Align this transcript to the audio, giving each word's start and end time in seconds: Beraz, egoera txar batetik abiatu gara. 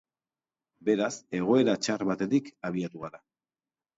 Beraz, 0.87 1.09
egoera 1.41 1.77
txar 1.87 2.05
batetik 2.11 2.51
abiatu 2.71 3.03
gara. 3.07 3.23